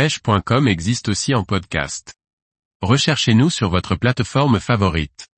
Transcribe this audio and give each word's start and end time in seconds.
pêche.com 0.00 0.66
existe 0.66 1.10
aussi 1.10 1.34
en 1.34 1.44
podcast. 1.44 2.14
Recherchez-nous 2.80 3.50
sur 3.50 3.68
votre 3.68 3.96
plateforme 3.96 4.58
favorite. 4.58 5.28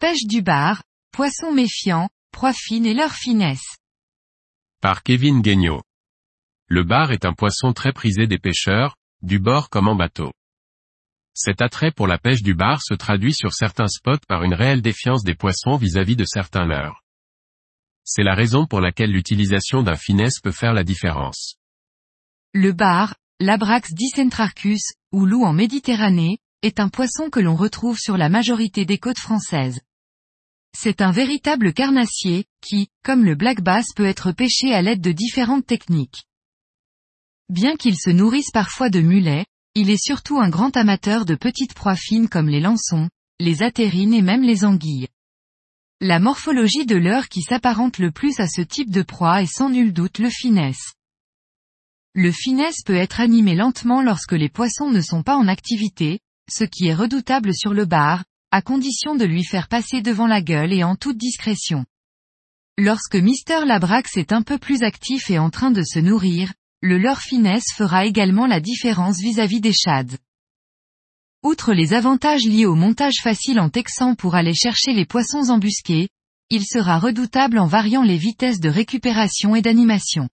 Pêche 0.00 0.26
du 0.26 0.42
bar, 0.42 0.82
poisson 1.12 1.52
méfiant, 1.52 2.08
proie 2.32 2.52
fine 2.52 2.84
et 2.86 2.94
leur 2.94 3.12
finesse. 3.12 3.76
Par 4.80 5.04
Kevin 5.04 5.40
Guignot. 5.40 5.84
Le 6.66 6.82
bar 6.82 7.12
est 7.12 7.24
un 7.24 7.32
poisson 7.32 7.72
très 7.72 7.92
prisé 7.92 8.26
des 8.26 8.40
pêcheurs, 8.40 8.96
du 9.20 9.38
bord 9.38 9.70
comme 9.70 9.86
en 9.86 9.94
bateau. 9.94 10.32
Cet 11.32 11.62
attrait 11.62 11.92
pour 11.92 12.08
la 12.08 12.18
pêche 12.18 12.42
du 12.42 12.54
bar 12.54 12.82
se 12.82 12.94
traduit 12.94 13.34
sur 13.34 13.52
certains 13.54 13.86
spots 13.86 14.26
par 14.26 14.42
une 14.42 14.54
réelle 14.54 14.82
défiance 14.82 15.22
des 15.22 15.36
poissons 15.36 15.76
vis-à-vis 15.76 16.16
de 16.16 16.24
certains 16.24 16.66
leurres. 16.66 17.04
C'est 18.02 18.24
la 18.24 18.34
raison 18.34 18.66
pour 18.66 18.80
laquelle 18.80 19.12
l'utilisation 19.12 19.84
d'un 19.84 19.94
finesse 19.94 20.40
peut 20.40 20.50
faire 20.50 20.72
la 20.72 20.82
différence. 20.82 21.54
Le 22.52 22.72
bar, 22.72 23.14
l'Abrax 23.42 23.92
dicentrarchus, 23.92 24.94
ou 25.10 25.26
loup 25.26 25.44
en 25.44 25.52
Méditerranée, 25.52 26.38
est 26.62 26.78
un 26.78 26.88
poisson 26.88 27.28
que 27.28 27.40
l'on 27.40 27.56
retrouve 27.56 27.98
sur 27.98 28.16
la 28.16 28.28
majorité 28.28 28.84
des 28.84 28.98
côtes 28.98 29.18
françaises. 29.18 29.80
C'est 30.78 31.02
un 31.02 31.10
véritable 31.10 31.74
carnassier, 31.74 32.44
qui, 32.60 32.88
comme 33.02 33.24
le 33.24 33.34
black 33.34 33.60
bass 33.60 33.86
peut 33.96 34.06
être 34.06 34.30
pêché 34.30 34.72
à 34.72 34.80
l'aide 34.80 35.00
de 35.00 35.10
différentes 35.10 35.66
techniques. 35.66 36.22
Bien 37.48 37.74
qu'il 37.74 37.96
se 37.96 38.10
nourrisse 38.10 38.52
parfois 38.52 38.90
de 38.90 39.00
mulets, 39.00 39.44
il 39.74 39.90
est 39.90 40.02
surtout 40.02 40.38
un 40.38 40.48
grand 40.48 40.76
amateur 40.76 41.24
de 41.24 41.34
petites 41.34 41.74
proies 41.74 41.96
fines 41.96 42.28
comme 42.28 42.48
les 42.48 42.60
lançons, 42.60 43.10
les 43.40 43.64
atérines 43.64 44.14
et 44.14 44.22
même 44.22 44.42
les 44.42 44.64
anguilles. 44.64 45.08
La 46.00 46.20
morphologie 46.20 46.86
de 46.86 46.96
leurre 46.96 47.28
qui 47.28 47.42
s'apparente 47.42 47.98
le 47.98 48.12
plus 48.12 48.38
à 48.38 48.46
ce 48.46 48.62
type 48.62 48.90
de 48.90 49.02
proie 49.02 49.42
est 49.42 49.52
sans 49.52 49.68
nul 49.68 49.92
doute 49.92 50.20
le 50.20 50.30
finesse. 50.30 50.94
Le 52.14 52.30
finesse 52.30 52.82
peut 52.84 52.94
être 52.94 53.20
animé 53.20 53.54
lentement 53.54 54.02
lorsque 54.02 54.32
les 54.32 54.50
poissons 54.50 54.90
ne 54.90 55.00
sont 55.00 55.22
pas 55.22 55.36
en 55.36 55.48
activité, 55.48 56.20
ce 56.50 56.64
qui 56.64 56.86
est 56.86 56.94
redoutable 56.94 57.54
sur 57.54 57.72
le 57.72 57.86
bar, 57.86 58.24
à 58.50 58.60
condition 58.60 59.14
de 59.14 59.24
lui 59.24 59.44
faire 59.44 59.66
passer 59.66 60.02
devant 60.02 60.26
la 60.26 60.42
gueule 60.42 60.74
et 60.74 60.84
en 60.84 60.94
toute 60.94 61.16
discrétion. 61.16 61.86
Lorsque 62.76 63.16
Mister 63.16 63.64
Labrax 63.64 64.18
est 64.18 64.32
un 64.32 64.42
peu 64.42 64.58
plus 64.58 64.82
actif 64.82 65.30
et 65.30 65.38
en 65.38 65.48
train 65.48 65.70
de 65.70 65.82
se 65.82 65.98
nourrir, 65.98 66.52
le 66.82 66.98
leurre 66.98 67.22
finesse 67.22 67.72
fera 67.74 68.04
également 68.04 68.46
la 68.46 68.60
différence 68.60 69.18
vis-à-vis 69.18 69.62
des 69.62 69.72
shads. 69.72 70.18
Outre 71.42 71.72
les 71.72 71.94
avantages 71.94 72.44
liés 72.44 72.66
au 72.66 72.74
montage 72.74 73.20
facile 73.22 73.58
en 73.58 73.70
texan 73.70 74.16
pour 74.16 74.34
aller 74.34 74.54
chercher 74.54 74.92
les 74.92 75.06
poissons 75.06 75.48
embusqués, 75.48 76.10
il 76.50 76.66
sera 76.66 76.98
redoutable 76.98 77.58
en 77.58 77.66
variant 77.66 78.02
les 78.02 78.18
vitesses 78.18 78.60
de 78.60 78.68
récupération 78.68 79.56
et 79.56 79.62
d'animation. 79.62 80.28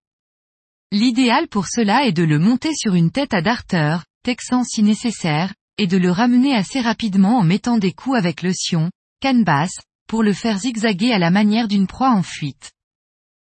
L'idéal 0.92 1.48
pour 1.48 1.68
cela 1.68 2.06
est 2.06 2.14
de 2.14 2.24
le 2.24 2.40
monter 2.40 2.74
sur 2.74 2.96
une 2.96 3.12
tête 3.12 3.36
à 3.36 3.44
darter, 3.44 3.98
texan 4.24 4.64
si 4.64 4.82
nécessaire, 4.82 5.54
et 5.78 5.86
de 5.86 5.98
le 5.98 6.10
ramener 6.10 6.56
assez 6.56 6.82
rapidement 6.82 7.38
en 7.38 7.44
mettant 7.44 7.78
des 7.78 7.94
coups 7.94 8.18
avec 8.18 8.42
le 8.42 8.52
sion, 8.54 8.90
canne 9.22 9.44
basse, 9.44 9.80
pour 10.08 10.24
le 10.24 10.34
faire 10.34 10.58
zigzaguer 10.58 11.14
à 11.14 11.20
la 11.20 11.30
manière 11.30 11.68
d'une 11.68 11.86
proie 11.86 12.10
en 12.10 12.24
fuite. 12.24 12.72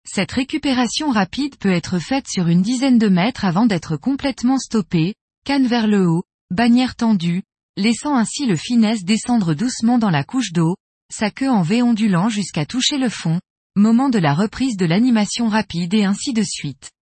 Cette 0.05 0.31
récupération 0.31 1.09
rapide 1.09 1.57
peut 1.57 1.71
être 1.71 1.97
faite 1.97 2.27
sur 2.27 2.47
une 2.47 2.61
dizaine 2.61 2.99
de 2.99 3.09
mètres 3.09 3.45
avant 3.45 3.65
d'être 3.65 3.97
complètement 3.97 4.59
stoppée, 4.59 5.15
canne 5.43 5.65
vers 5.65 5.87
le 5.87 6.07
haut, 6.07 6.23
bannière 6.51 6.95
tendue, 6.95 7.41
laissant 7.77 8.15
ainsi 8.15 8.45
le 8.45 8.55
finesse 8.55 9.03
descendre 9.03 9.55
doucement 9.55 9.97
dans 9.97 10.11
la 10.11 10.23
couche 10.23 10.51
d'eau, 10.51 10.75
sa 11.11 11.31
queue 11.31 11.49
en 11.49 11.63
V 11.63 11.81
ondulant 11.81 12.29
jusqu'à 12.29 12.67
toucher 12.67 12.99
le 12.99 13.09
fond, 13.09 13.39
moment 13.75 14.09
de 14.09 14.19
la 14.19 14.35
reprise 14.35 14.77
de 14.77 14.85
l'animation 14.85 15.47
rapide 15.47 15.95
et 15.95 16.03
ainsi 16.03 16.31
de 16.31 16.43
suite. 16.43 16.92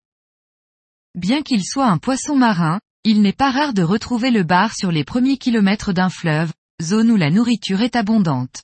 Bien 1.14 1.42
qu'il 1.42 1.62
soit 1.62 1.88
un 1.88 1.98
poisson 1.98 2.36
marin, 2.36 2.80
il 3.04 3.20
n'est 3.20 3.34
pas 3.34 3.50
rare 3.50 3.74
de 3.74 3.82
retrouver 3.82 4.30
le 4.30 4.44
bar 4.44 4.74
sur 4.74 4.90
les 4.90 5.04
premiers 5.04 5.36
kilomètres 5.36 5.92
d'un 5.92 6.08
fleuve, 6.08 6.52
zone 6.80 7.10
où 7.10 7.16
la 7.16 7.30
nourriture 7.30 7.82
est 7.82 7.96
abondante. 7.96 8.62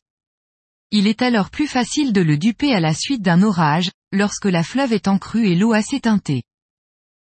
Il 0.90 1.06
est 1.06 1.20
alors 1.20 1.50
plus 1.50 1.66
facile 1.66 2.14
de 2.14 2.22
le 2.22 2.38
duper 2.38 2.72
à 2.72 2.80
la 2.80 2.94
suite 2.94 3.20
d'un 3.20 3.42
orage, 3.42 3.90
lorsque 4.12 4.46
la 4.46 4.62
fleuve 4.62 4.94
est 4.94 5.08
en 5.08 5.18
crue 5.18 5.48
et 5.48 5.56
l'eau 5.56 5.74
assez 5.74 6.00
teintée. 6.00 6.42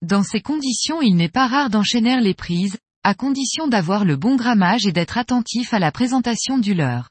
Dans 0.02 0.22
ces 0.22 0.42
conditions 0.42 1.00
il 1.00 1.16
n'est 1.16 1.30
pas 1.30 1.46
rare 1.46 1.70
d'enchaîner 1.70 2.20
les 2.20 2.34
prises, 2.34 2.76
à 3.02 3.14
condition 3.14 3.68
d'avoir 3.68 4.04
le 4.04 4.16
bon 4.16 4.36
grammage 4.36 4.86
et 4.86 4.92
d'être 4.92 5.16
attentif 5.16 5.72
à 5.72 5.78
la 5.78 5.92
présentation 5.92 6.58
du 6.58 6.74
leurre. 6.74 7.08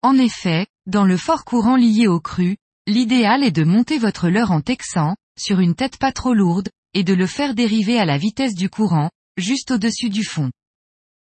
En 0.00 0.16
effet, 0.16 0.66
dans 0.86 1.04
le 1.04 1.18
fort 1.18 1.44
courant 1.44 1.76
lié 1.76 2.06
au 2.06 2.20
cru, 2.20 2.56
l'idéal 2.86 3.44
est 3.44 3.50
de 3.50 3.64
monter 3.64 3.98
votre 3.98 4.30
leurre 4.30 4.52
en 4.52 4.62
texan, 4.62 5.16
sur 5.38 5.60
une 5.60 5.74
tête 5.74 5.98
pas 5.98 6.12
trop 6.12 6.32
lourde, 6.32 6.70
et 6.94 7.04
de 7.04 7.14
le 7.14 7.26
faire 7.26 7.54
dériver 7.54 7.98
à 7.98 8.04
la 8.04 8.18
vitesse 8.18 8.54
du 8.54 8.68
courant, 8.68 9.10
juste 9.36 9.70
au-dessus 9.70 10.10
du 10.10 10.24
fond. 10.24 10.50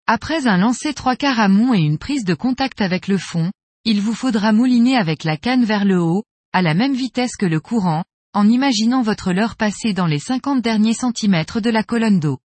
Après 0.07 0.47
un 0.47 0.57
lancer 0.57 0.93
trois 0.93 1.15
quarts 1.15 1.39
amont 1.39 1.73
et 1.73 1.79
une 1.79 1.97
prise 1.97 2.25
de 2.25 2.33
contact 2.33 2.81
avec 2.81 3.07
le 3.07 3.17
fond, 3.17 3.51
il 3.85 4.01
vous 4.01 4.13
faudra 4.13 4.51
mouliner 4.51 4.95
avec 4.95 5.23
la 5.23 5.37
canne 5.37 5.65
vers 5.65 5.85
le 5.85 6.01
haut, 6.01 6.23
à 6.53 6.61
la 6.61 6.73
même 6.73 6.93
vitesse 6.93 7.35
que 7.35 7.45
le 7.45 7.59
courant, 7.59 8.03
en 8.33 8.47
imaginant 8.47 9.01
votre 9.01 9.33
leurre 9.33 9.55
passer 9.55 9.93
dans 9.93 10.05
les 10.05 10.19
50 10.19 10.61
derniers 10.61 10.93
centimètres 10.93 11.61
de 11.61 11.69
la 11.69 11.83
colonne 11.83 12.19
d'eau. 12.19 12.39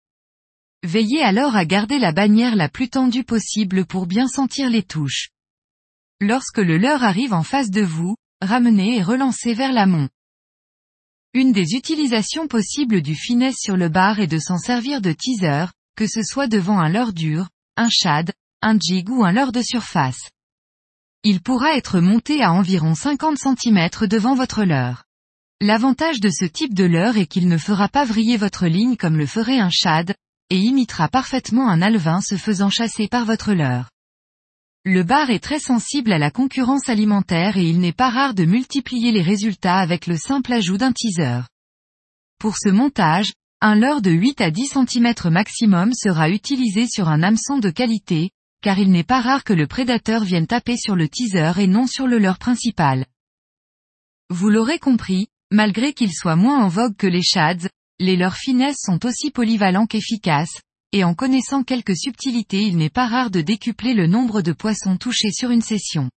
Veillez 0.84 1.22
alors 1.22 1.56
à 1.56 1.66
garder 1.66 2.00
la 2.00 2.12
bannière 2.12 2.56
la 2.56 2.68
plus 2.68 2.90
tendue 2.90 3.24
possible 3.24 3.86
pour 3.86 4.06
bien 4.06 4.28
sentir 4.28 4.69
les 4.69 4.84
touches. 4.84 5.30
Lorsque 6.19 6.58
le 6.58 6.78
leurre 6.78 7.03
arrive 7.03 7.34
en 7.34 7.44
face 7.44 7.69
de 7.69 7.81
vous, 7.81 8.16
ramenez 8.42 8.97
et 8.97 9.03
relancez 9.03 9.53
vers 9.53 9.72
l'amont. 9.72 10.09
Une 11.35 11.51
des 11.51 11.73
utilisations 11.73 12.47
possibles 12.47 13.01
du 13.01 13.16
finesse 13.16 13.55
sur 13.57 13.75
le 13.75 13.89
bar 13.89 14.19
est 14.19 14.27
de 14.27 14.38
s'en 14.38 14.59
servir 14.59 15.01
de 15.01 15.11
teaser, 15.11 15.66
que 15.95 16.05
ce 16.05 16.21
soit 16.21 16.45
devant 16.45 16.79
un 16.79 16.89
leurre 16.89 17.11
dur, 17.11 17.49
un 17.75 17.89
shad, 17.89 18.31
un 18.61 18.77
jig 18.79 19.09
ou 19.09 19.25
un 19.25 19.31
leurre 19.31 19.51
de 19.51 19.63
surface. 19.63 20.29
Il 21.23 21.41
pourra 21.41 21.75
être 21.75 21.99
monté 21.99 22.44
à 22.44 22.53
environ 22.53 22.94
50 22.94 23.39
cm 23.39 23.89
devant 24.07 24.35
votre 24.35 24.63
leurre. 24.63 25.05
L'avantage 25.59 26.19
de 26.19 26.29
ce 26.29 26.45
type 26.45 26.75
de 26.75 26.83
leurre 26.83 27.17
est 27.17 27.25
qu'il 27.25 27.47
ne 27.47 27.57
fera 27.57 27.89
pas 27.89 28.05
vriller 28.05 28.38
votre 28.38 28.67
ligne 28.67 28.95
comme 28.95 29.17
le 29.17 29.25
ferait 29.25 29.59
un 29.59 29.71
shad, 29.71 30.13
et 30.51 30.57
imitera 30.59 31.07
parfaitement 31.07 31.67
un 31.67 31.81
alvin 31.81 32.21
se 32.21 32.35
faisant 32.35 32.69
chasser 32.69 33.07
par 33.07 33.25
votre 33.25 33.53
leurre. 33.53 33.89
Le 34.85 35.03
bar 35.03 35.29
est 35.29 35.39
très 35.39 35.59
sensible 35.59 36.11
à 36.11 36.17
la 36.17 36.29
concurrence 36.29 36.89
alimentaire 36.89 37.55
et 37.55 37.63
il 37.63 37.79
n'est 37.79 37.94
pas 37.94 38.09
rare 38.09 38.33
de 38.33 38.44
multiplier 38.44 39.13
les 39.13 39.21
résultats 39.21 39.77
avec 39.77 40.07
le 40.07 40.17
simple 40.17 40.51
ajout 40.51 40.77
d'un 40.77 40.91
teaser. 40.91 41.39
Pour 42.38 42.57
ce 42.57 42.67
montage, 42.67 43.31
un 43.61 43.75
leurre 43.75 44.01
de 44.01 44.11
8 44.11 44.41
à 44.41 44.51
10 44.51 44.73
cm 44.73 45.13
maximum 45.31 45.94
sera 45.94 46.29
utilisé 46.29 46.85
sur 46.85 47.07
un 47.07 47.23
hameçon 47.23 47.59
de 47.59 47.69
qualité, 47.69 48.31
car 48.61 48.77
il 48.77 48.91
n'est 48.91 49.05
pas 49.05 49.21
rare 49.21 49.45
que 49.45 49.53
le 49.53 49.67
prédateur 49.67 50.25
vienne 50.25 50.47
taper 50.47 50.75
sur 50.75 50.97
le 50.97 51.07
teaser 51.07 51.53
et 51.59 51.67
non 51.67 51.88
sur 51.88 52.05
le 52.05 52.17
leurre 52.17 52.38
principal. 52.38 53.05
Vous 54.29 54.50
l'aurez 54.50 54.79
compris, 54.79 55.27
malgré 55.50 55.94
qu'ils 55.94 56.13
soient 56.13 56.35
moins 56.35 56.61
en 56.61 56.67
vogue 56.67 56.97
que 56.97 57.07
les 57.07 57.23
shads, 57.23 57.69
les 58.00 58.17
leurres 58.17 58.35
finesses 58.35 58.81
sont 58.81 59.05
aussi 59.05 59.31
polyvalents 59.31 59.85
qu'efficaces, 59.85 60.59
et 60.94 61.04
en 61.04 61.16
connaissant 61.16 61.64
quelques 61.64 61.98
subtilités 61.98 62.62
il 62.62 62.78
n'est 62.78 62.90
pas 62.90 63.08
rare 63.08 63.31
de 63.31 63.42
décupler 63.42 63.94
le 63.94 64.08
nombre 64.08 64.42
de 64.42 64.54
poissons 64.54 64.96
touchés 64.96 65.31
sur 65.31 65.50
une 65.50 65.62
session. 65.62 66.09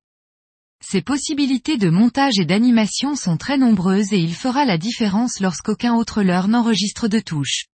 Ces 0.84 1.02
possibilités 1.02 1.78
de 1.78 1.90
montage 1.90 2.38
et 2.38 2.46
d'animation 2.46 3.16
sont 3.16 3.38
très 3.38 3.58
nombreuses 3.58 4.14
et 4.14 4.20
il 4.20 4.36
fera 4.36 4.66
la 4.66 4.78
différence 4.78 5.40
lorsqu'aucun 5.40 5.96
autre 5.96 6.22
leurre 6.22 6.50
n'enregistre 6.50 7.08
de 7.08 7.20
touche. 7.20 7.66